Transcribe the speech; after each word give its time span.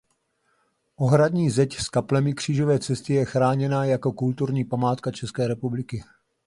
Ohradní 0.95 1.49
zeď 1.49 1.75
s 1.77 1.89
kaplemi 1.89 2.33
křížové 2.33 2.79
cesty 2.79 3.13
je 3.13 3.25
chráněna 3.25 3.85
jako 3.85 4.11
Kulturní 4.11 4.65
památka 4.65 5.11
České 5.11 5.47
republiky. 5.47 6.03